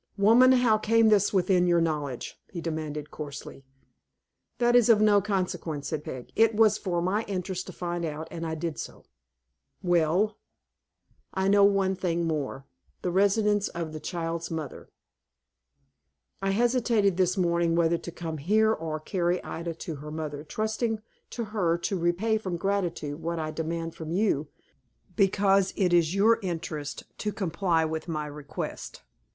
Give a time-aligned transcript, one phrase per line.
[0.17, 3.63] "Woman, how came this within your knowledge?" he demanded, coarsely.
[4.57, 6.31] "That is of no consequence," said Peg.
[6.35, 9.05] "It was for my interest to find out, and I did so."
[9.83, 10.39] "Well?"
[11.35, 12.65] "I know one thing more
[13.03, 14.89] the residence of the child's mother.
[16.41, 20.99] I hesitated this morning whether to come here, or carry Ida to her mother, trusting
[21.29, 24.47] to her to repay from gratitude what I demand from you,
[25.15, 29.03] because it is your interest to comply with my request."